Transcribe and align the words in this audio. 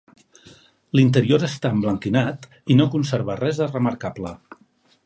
L'interior 0.99 1.45
està 1.49 1.71
emblanquinat 1.75 2.49
i 2.73 2.79
no 2.81 2.89
conserva 2.97 3.39
res 3.45 3.63
de 3.63 3.71
remarcable. 3.79 4.35